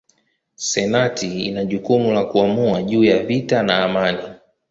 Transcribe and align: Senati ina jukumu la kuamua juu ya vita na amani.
Senati 0.55 1.45
ina 1.47 1.65
jukumu 1.65 2.11
la 2.11 2.25
kuamua 2.25 2.83
juu 2.83 3.03
ya 3.03 3.23
vita 3.23 3.63
na 3.63 3.83
amani. 3.83 4.23